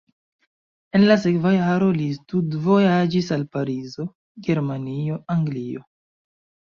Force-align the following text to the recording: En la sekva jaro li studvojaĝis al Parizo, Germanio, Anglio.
En 0.99 1.03
la 1.09 1.17
sekva 1.25 1.51
jaro 1.55 1.89
li 1.99 2.07
studvojaĝis 2.15 3.29
al 3.37 3.45
Parizo, 3.57 4.07
Germanio, 4.49 5.21
Anglio. 5.39 5.85